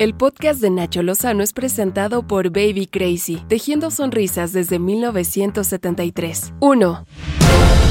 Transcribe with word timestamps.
El 0.00 0.14
podcast 0.14 0.60
de 0.60 0.70
Nacho 0.70 1.02
Lozano 1.02 1.42
es 1.42 1.52
presentado 1.52 2.22
por 2.22 2.50
Baby 2.50 2.86
Crazy, 2.86 3.42
tejiendo 3.48 3.90
sonrisas 3.90 4.52
desde 4.52 4.78
1973. 4.78 6.52
1. 6.60 7.04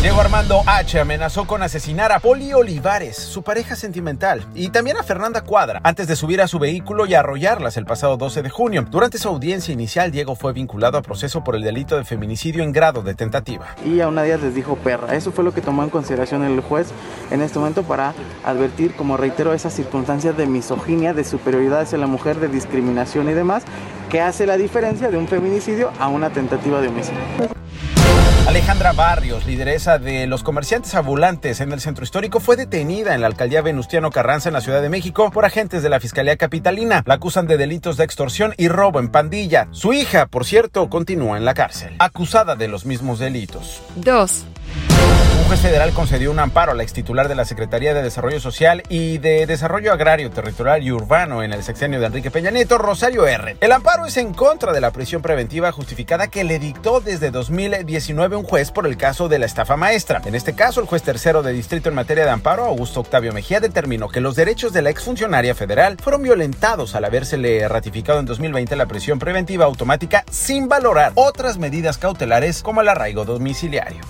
Diego 0.01 0.21
Armando 0.21 0.61
H. 0.67 0.99
amenazó 0.99 1.47
con 1.47 1.63
asesinar 1.63 2.13
a 2.13 2.19
Poli 2.19 2.53
Olivares, 2.53 3.17
su 3.17 3.41
pareja 3.41 3.75
sentimental, 3.75 4.45
y 4.55 4.69
también 4.69 4.95
a 4.95 5.03
Fernanda 5.03 5.41
Cuadra, 5.41 5.81
antes 5.83 6.07
de 6.07 6.15
subir 6.15 6.39
a 6.39 6.47
su 6.47 6.59
vehículo 6.59 7.07
y 7.07 7.15
arrollarlas 7.15 7.75
el 7.75 7.85
pasado 7.85 8.15
12 8.15 8.43
de 8.43 8.49
junio. 8.49 8.85
Durante 8.89 9.17
su 9.17 9.27
audiencia 9.27 9.73
inicial, 9.73 10.11
Diego 10.11 10.35
fue 10.35 10.53
vinculado 10.53 10.97
a 10.97 11.01
proceso 11.01 11.43
por 11.43 11.55
el 11.55 11.63
delito 11.63 11.97
de 11.97 12.05
feminicidio 12.05 12.63
en 12.63 12.71
grado 12.71 13.01
de 13.01 13.15
tentativa. 13.15 13.75
Y 13.83 13.99
a 13.99 14.07
una 14.07 14.21
de 14.21 14.29
ellas 14.29 14.43
les 14.43 14.55
dijo 14.55 14.77
perra. 14.77 15.13
Eso 15.15 15.33
fue 15.33 15.43
lo 15.43 15.53
que 15.53 15.61
tomó 15.61 15.83
en 15.83 15.89
consideración 15.89 16.43
el 16.43 16.61
juez 16.61 16.87
en 17.31 17.41
este 17.41 17.59
momento 17.59 17.83
para 17.83 18.13
advertir, 18.45 18.95
como 18.95 19.17
reitero, 19.17 19.53
esas 19.53 19.73
circunstancias 19.73 20.37
de 20.37 20.45
misoginia, 20.45 21.13
de 21.13 21.25
superioridad 21.25 21.81
la 21.97 22.07
mujer, 22.07 22.39
de 22.39 22.47
discriminación 22.47 23.29
y 23.29 23.33
demás, 23.33 23.63
que 24.09 24.21
hace 24.21 24.45
la 24.45 24.57
diferencia 24.57 25.09
de 25.09 25.17
un 25.17 25.27
feminicidio 25.27 25.91
a 25.99 26.07
una 26.07 26.29
tentativa 26.29 26.81
de 26.81 26.87
homicidio. 26.87 27.19
Alejandra 28.47 28.93
Barrios, 28.93 29.45
lideresa 29.45 29.99
de 29.99 30.25
los 30.25 30.41
comerciantes 30.41 30.95
ambulantes 30.95 31.59
en 31.59 31.73
el 31.73 31.81
centro 31.81 32.05
histórico, 32.05 32.39
fue 32.39 32.55
detenida 32.55 33.13
en 33.13 33.19
la 33.19 33.27
alcaldía 33.27 33.61
Venustiano 33.61 34.09
Carranza 34.09 34.47
en 34.47 34.53
la 34.53 34.61
Ciudad 34.61 34.81
de 34.81 34.87
México 34.87 35.29
por 35.31 35.43
agentes 35.43 35.83
de 35.83 35.89
la 35.89 35.99
Fiscalía 35.99 36.37
Capitalina. 36.37 37.03
La 37.05 37.15
acusan 37.15 37.45
de 37.45 37.57
delitos 37.57 37.97
de 37.97 38.05
extorsión 38.05 38.53
y 38.57 38.69
robo 38.69 39.01
en 39.01 39.09
pandilla. 39.09 39.67
Su 39.71 39.91
hija, 39.91 40.27
por 40.27 40.45
cierto, 40.45 40.89
continúa 40.89 41.37
en 41.37 41.43
la 41.43 41.53
cárcel, 41.53 41.97
acusada 41.99 42.55
de 42.55 42.69
los 42.69 42.85
mismos 42.85 43.19
delitos. 43.19 43.81
2. 43.97 44.45
Un 45.47 45.51
juez 45.51 45.61
federal 45.61 45.93
concedió 45.93 46.29
un 46.29 46.39
amparo 46.39 46.73
a 46.73 46.75
la 46.75 46.83
extitular 46.83 47.29
de 47.29 47.35
la 47.35 47.45
Secretaría 47.45 47.93
de 47.93 48.03
Desarrollo 48.03 48.41
Social 48.41 48.83
y 48.89 49.17
de 49.19 49.45
Desarrollo 49.45 49.93
Agrario, 49.93 50.29
Territorial 50.29 50.83
y 50.83 50.91
Urbano 50.91 51.41
en 51.41 51.53
el 51.53 51.63
sexenio 51.63 52.01
de 52.01 52.07
Enrique 52.07 52.31
Peña 52.31 52.51
Nieto, 52.51 52.77
Rosario 52.77 53.25
R. 53.25 53.55
El 53.61 53.71
amparo 53.71 54.05
es 54.05 54.17
en 54.17 54.33
contra 54.33 54.73
de 54.73 54.81
la 54.81 54.91
prisión 54.91 55.21
preventiva 55.21 55.71
justificada 55.71 56.27
que 56.27 56.43
le 56.43 56.59
dictó 56.59 56.99
desde 56.99 57.31
2019 57.31 58.35
un 58.35 58.43
juez 58.43 58.71
por 58.71 58.87
el 58.87 58.97
caso 58.97 59.29
de 59.29 59.39
la 59.39 59.45
estafa 59.45 59.77
maestra. 59.77 60.21
En 60.25 60.35
este 60.35 60.53
caso, 60.53 60.81
el 60.81 60.87
juez 60.87 61.01
tercero 61.01 61.41
de 61.43 61.53
distrito 61.53 61.87
en 61.87 61.95
materia 61.95 62.25
de 62.25 62.31
amparo, 62.31 62.65
Augusto 62.65 62.99
Octavio 62.99 63.31
Mejía, 63.31 63.61
determinó 63.61 64.09
que 64.09 64.19
los 64.19 64.35
derechos 64.35 64.73
de 64.73 64.81
la 64.81 64.89
exfuncionaria 64.89 65.55
federal 65.55 65.95
fueron 66.03 66.23
violentados 66.23 66.93
al 66.93 67.05
habérsele 67.05 67.65
ratificado 67.69 68.19
en 68.19 68.25
2020 68.25 68.75
la 68.75 68.85
prisión 68.87 69.17
preventiva 69.17 69.63
automática 69.63 70.25
sin 70.29 70.67
valorar 70.67 71.13
otras 71.15 71.57
medidas 71.57 71.97
cautelares 71.97 72.61
como 72.61 72.81
el 72.81 72.89
arraigo 72.89 73.23
domiciliario 73.23 74.01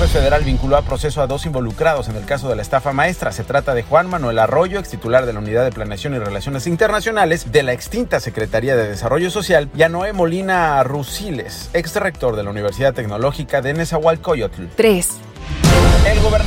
juez 0.00 0.12
federal 0.12 0.44
vinculó 0.44 0.78
a 0.78 0.82
proceso 0.82 1.20
a 1.20 1.26
dos 1.26 1.44
involucrados 1.44 2.08
en 2.08 2.16
el 2.16 2.24
caso 2.24 2.48
de 2.48 2.56
la 2.56 2.62
estafa 2.62 2.94
maestra. 2.94 3.32
Se 3.32 3.44
trata 3.44 3.74
de 3.74 3.82
Juan 3.82 4.08
Manuel 4.08 4.38
Arroyo, 4.38 4.78
ex 4.78 4.88
titular 4.88 5.26
de 5.26 5.34
la 5.34 5.40
Unidad 5.40 5.62
de 5.62 5.72
Planeación 5.72 6.14
y 6.14 6.18
Relaciones 6.18 6.66
Internacionales 6.66 7.52
de 7.52 7.62
la 7.62 7.74
extinta 7.74 8.18
Secretaría 8.18 8.76
de 8.76 8.88
Desarrollo 8.88 9.30
Social, 9.30 9.68
y 9.76 9.82
a 9.82 9.90
Noé 9.90 10.14
Molina 10.14 10.82
Rusiles, 10.84 11.68
ex 11.74 11.94
rector 11.96 12.34
de 12.34 12.44
la 12.44 12.48
Universidad 12.48 12.94
Tecnológica 12.94 13.60
de 13.60 13.74
Nezahualcóyotl. 13.74 14.68
3. 14.74 15.08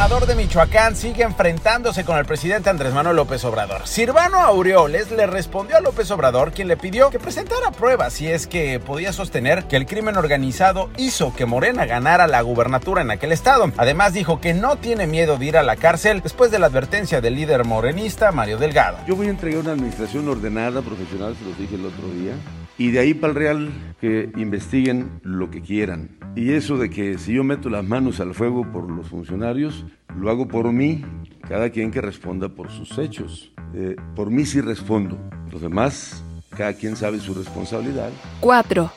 Gobernador 0.03 0.27
de 0.27 0.35
Michoacán 0.35 0.97
sigue 0.97 1.23
enfrentándose 1.23 2.03
con 2.03 2.17
el 2.17 2.25
presidente 2.25 2.69
Andrés 2.69 2.93
Manuel 2.93 3.15
López 3.15 3.45
Obrador. 3.45 3.87
Sirvano 3.87 4.37
Aureoles 4.37 5.09
le 5.11 5.27
respondió 5.27 5.77
a 5.77 5.79
López 5.79 6.11
Obrador, 6.11 6.51
quien 6.51 6.67
le 6.67 6.75
pidió 6.75 7.09
que 7.09 7.19
presentara 7.19 7.71
pruebas 7.71 8.11
si 8.11 8.27
es 8.27 8.45
que 8.45 8.81
podía 8.81 9.13
sostener 9.13 9.63
que 9.63 9.77
el 9.77 9.85
crimen 9.85 10.17
organizado 10.17 10.89
hizo 10.97 11.33
que 11.33 11.45
Morena 11.45 11.85
ganara 11.85 12.27
la 12.27 12.41
gubernatura 12.41 13.01
en 13.01 13.11
aquel 13.11 13.31
estado. 13.31 13.71
Además 13.77 14.11
dijo 14.11 14.41
que 14.41 14.53
no 14.53 14.75
tiene 14.75 15.07
miedo 15.07 15.37
de 15.37 15.45
ir 15.45 15.55
a 15.57 15.63
la 15.63 15.77
cárcel 15.77 16.19
después 16.21 16.51
de 16.51 16.59
la 16.59 16.67
advertencia 16.67 17.21
del 17.21 17.35
líder 17.35 17.63
morenista 17.63 18.33
Mario 18.33 18.57
Delgado. 18.57 18.97
Yo 19.07 19.15
voy 19.15 19.27
a 19.27 19.29
entregar 19.29 19.61
una 19.61 19.71
administración 19.71 20.27
ordenada, 20.27 20.81
profesional, 20.81 21.33
se 21.39 21.45
los 21.45 21.57
dije 21.57 21.75
el 21.75 21.85
otro 21.85 22.09
día, 22.09 22.33
y 22.77 22.91
de 22.91 22.99
ahí 22.99 23.13
para 23.13 23.31
el 23.31 23.39
Real 23.39 23.69
que 24.01 24.29
investiguen 24.35 25.21
lo 25.23 25.49
que 25.49 25.61
quieran. 25.61 26.09
Y 26.35 26.53
eso 26.53 26.77
de 26.77 26.89
que 26.89 27.17
si 27.19 27.33
yo 27.33 27.43
meto 27.43 27.69
las 27.69 27.83
manos 27.83 28.19
al 28.19 28.33
fuego 28.33 28.65
por 28.71 28.89
los 28.89 29.07
funcionarios, 29.07 29.85
lo 30.17 30.31
hago 30.31 30.47
por 30.47 30.71
mí, 30.71 31.05
cada 31.47 31.69
quien 31.69 31.91
que 31.91 32.01
responda 32.01 32.49
por 32.49 32.71
sus 32.71 32.97
hechos. 32.97 33.51
Eh, 33.75 33.95
por 34.15 34.31
mí 34.31 34.45
sí 34.45 34.59
respondo, 34.59 35.17
los 35.51 35.61
demás, 35.61 36.23
cada 36.49 36.73
quien 36.73 36.95
sabe 36.95 37.19
su 37.19 37.35
responsabilidad. 37.35 38.09
4. 38.39 38.91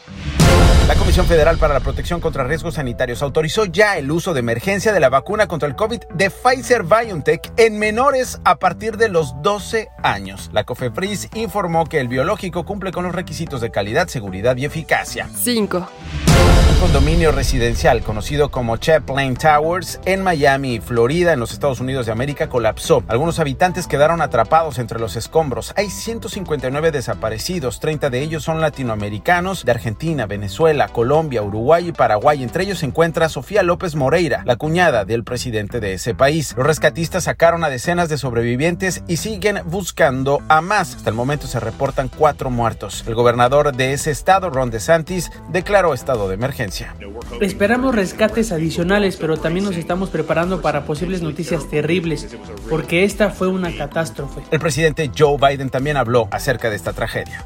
La 0.86 0.94
Comisión 0.94 1.26
Federal 1.26 1.58
para 1.58 1.74
la 1.74 1.80
Protección 1.80 2.20
contra 2.20 2.44
Riesgos 2.44 2.74
Sanitarios 2.74 3.20
autorizó 3.20 3.64
ya 3.64 3.98
el 3.98 4.08
uso 4.08 4.34
de 4.34 4.38
emergencia 4.38 4.92
de 4.92 5.00
la 5.00 5.08
vacuna 5.08 5.48
contra 5.48 5.69
el 5.69 5.74
COVID 5.74 6.02
de 6.14 6.30
Pfizer 6.30 6.84
BioNTech 6.84 7.52
en 7.56 7.80
menores 7.80 8.41
a 8.44 8.60
partir 8.60 8.97
de 8.97 9.08
los 9.08 9.34
12 9.42 9.88
años. 10.04 10.48
La 10.52 10.62
COFEPRIS 10.62 11.30
informó 11.34 11.86
que 11.86 11.98
el 11.98 12.06
biológico 12.06 12.64
cumple 12.64 12.92
con 12.92 13.02
los 13.02 13.16
requisitos 13.16 13.60
de 13.60 13.72
calidad, 13.72 14.06
seguridad 14.06 14.56
y 14.56 14.64
eficacia. 14.64 15.28
5. 15.34 15.88
Un 16.76 16.82
condominio 16.82 17.32
residencial 17.32 18.03
conocido 18.03 18.50
como 18.50 18.76
Chaplain 18.76 19.34
Towers 19.34 19.98
en 20.04 20.22
Miami, 20.22 20.78
Florida, 20.78 21.32
en 21.32 21.41
los 21.41 21.53
Estados 21.53 21.80
Unidos 21.80 22.04
de 22.04 22.12
América, 22.12 22.50
colapsó. 22.50 23.03
Algunos 23.08 23.38
habitantes 23.38 23.86
quedaron 23.86 24.20
atrapados 24.20 24.78
entre 24.78 25.00
los 25.00 25.16
escombros. 25.16 25.72
Hay 25.76 25.88
159 25.88 26.92
desaparecidos, 26.92 27.80
30 27.80 28.10
de 28.10 28.20
ellos 28.20 28.44
son 28.44 28.60
latinoamericanos 28.60 29.64
de 29.64 29.72
Argentina, 29.72 30.26
Venezuela, 30.26 30.75
Colombia, 30.88 31.42
Uruguay 31.42 31.88
y 31.88 31.92
Paraguay. 31.92 32.42
Entre 32.42 32.64
ellos 32.64 32.78
se 32.78 32.87
encuentra 32.87 33.28
Sofía 33.28 33.62
López 33.62 33.94
Moreira, 33.94 34.42
la 34.44 34.56
cuñada 34.56 35.04
del 35.04 35.25
presidente 35.25 35.81
de 35.81 35.94
ese 35.94 36.14
país. 36.14 36.54
Los 36.56 36.66
rescatistas 36.66 37.25
sacaron 37.25 37.64
a 37.64 37.70
decenas 37.70 38.09
de 38.09 38.19
sobrevivientes 38.19 39.03
y 39.09 39.16
siguen 39.16 39.60
buscando 39.65 40.42
a 40.48 40.60
más. 40.60 40.97
Hasta 40.97 41.10
el 41.10 41.16
momento 41.16 41.47
se 41.47 41.60
reportan 41.60 42.09
cuatro 42.09 42.50
muertos. 42.50 43.04
El 43.06 43.15
gobernador 43.15 43.75
de 43.75 43.92
ese 43.92 44.10
estado, 44.10 44.50
Ron 44.50 44.70
DeSantis, 44.70 45.31
declaró 45.50 45.94
estado 45.94 46.28
de 46.28 46.34
emergencia. 46.34 46.94
Esperamos 47.41 47.94
rescates 47.94 48.53
adicionales, 48.53 49.16
pero 49.16 49.36
también 49.36 49.65
nos 49.65 49.76
estamos 49.76 50.10
preparando 50.10 50.60
para 50.60 50.84
posibles 50.84 51.22
noticias 51.22 51.69
terribles, 51.69 52.28
porque 52.69 53.04
esta 53.04 53.31
fue 53.31 53.48
una 53.48 53.76
catástrofe. 53.76 54.42
El 54.50 54.60
presidente 54.60 55.10
Joe 55.16 55.36
Biden 55.38 55.70
también 55.70 55.97
habló 55.97 56.28
acerca 56.31 56.70
de 56.70 56.76
esta 56.76 56.92
tragedia. 56.92 57.44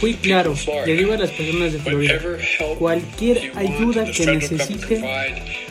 Fui 0.00 0.14
claro, 0.14 0.54
le 0.84 0.96
digo 0.96 1.12
a 1.12 1.16
las 1.16 1.30
personas 1.30 1.72
de 1.72 1.78
Florida, 1.78 2.20
cualquier 2.78 3.52
ayuda 3.54 4.04
que 4.04 4.26
necesite 4.26 5.00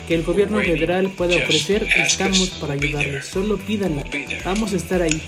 que 0.08 0.14
el 0.14 0.22
gobierno 0.22 0.60
federal 0.60 1.10
pueda 1.10 1.36
ofrecer, 1.36 1.86
estamos 1.96 2.50
para 2.60 2.74
ayudarles. 2.74 3.26
Solo 3.26 3.58
pídanla, 3.58 4.04
vamos 4.44 4.72
a 4.72 4.76
estar 4.76 5.02
ahí. 5.02 5.22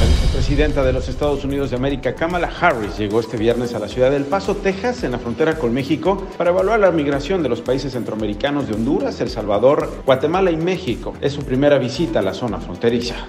La 0.00 0.06
vicepresidenta 0.06 0.84
de 0.84 0.92
los 0.92 1.08
Estados 1.08 1.44
Unidos 1.44 1.70
de 1.70 1.76
América, 1.76 2.14
Kamala 2.14 2.52
Harris, 2.60 2.98
llegó 2.98 3.20
este 3.20 3.36
viernes 3.36 3.72
a 3.74 3.78
la 3.78 3.88
ciudad 3.88 4.10
del 4.10 4.24
Paso, 4.24 4.56
Texas, 4.56 5.04
en 5.04 5.12
la 5.12 5.18
frontera 5.18 5.56
con 5.56 5.72
México, 5.72 6.28
para 6.36 6.50
evaluar 6.50 6.80
la 6.80 6.90
migración 6.90 7.42
de 7.42 7.48
los 7.48 7.60
países 7.62 7.92
centroamericanos 7.92 8.68
de 8.68 8.74
Honduras, 8.74 9.20
El 9.20 9.30
Salvador, 9.30 10.02
Guatemala 10.04 10.50
y 10.50 10.56
México. 10.56 11.14
Es 11.20 11.32
su 11.32 11.42
primera 11.42 11.78
visita 11.78 12.18
a 12.18 12.22
la 12.22 12.34
zona 12.34 12.60
fronteriza. 12.60 13.26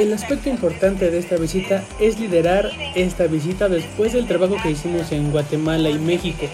El 0.00 0.14
aspecto 0.14 0.48
importante 0.48 1.10
de 1.10 1.18
esta 1.18 1.36
visita 1.36 1.84
es 2.00 2.18
liderar 2.18 2.70
esta 2.94 3.26
visita 3.26 3.68
después 3.68 4.14
del 4.14 4.26
trabajo 4.26 4.56
que 4.62 4.70
hicimos 4.70 5.12
en 5.12 5.30
Guatemala 5.30 5.90
y 5.90 5.98
México. 5.98 6.46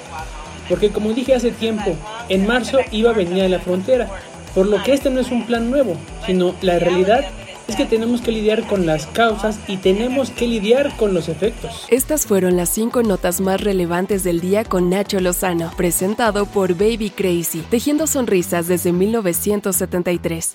Porque 0.68 0.90
como 0.90 1.12
dije 1.12 1.32
hace 1.32 1.52
tiempo, 1.52 1.94
en 2.28 2.44
marzo 2.44 2.78
iba 2.90 3.10
a 3.10 3.14
venir 3.14 3.44
a 3.44 3.48
la 3.48 3.60
frontera, 3.60 4.08
por 4.52 4.66
lo 4.66 4.82
que 4.82 4.94
este 4.94 5.10
no 5.10 5.20
es 5.20 5.30
un 5.30 5.46
plan 5.46 5.70
nuevo, 5.70 5.96
sino 6.26 6.56
la 6.60 6.80
realidad 6.80 7.24
es 7.68 7.76
que 7.76 7.84
tenemos 7.84 8.20
que 8.20 8.32
lidiar 8.32 8.66
con 8.66 8.84
las 8.84 9.06
causas 9.06 9.60
y 9.68 9.76
tenemos 9.76 10.30
que 10.30 10.48
lidiar 10.48 10.96
con 10.96 11.14
los 11.14 11.28
efectos. 11.28 11.86
Estas 11.88 12.26
fueron 12.26 12.56
las 12.56 12.70
cinco 12.70 13.04
notas 13.04 13.40
más 13.40 13.60
relevantes 13.60 14.24
del 14.24 14.40
día 14.40 14.64
con 14.64 14.90
Nacho 14.90 15.20
Lozano, 15.20 15.70
presentado 15.76 16.46
por 16.46 16.74
Baby 16.74 17.10
Crazy, 17.10 17.60
tejiendo 17.70 18.08
sonrisas 18.08 18.66
desde 18.66 18.90
1973. 18.90 20.54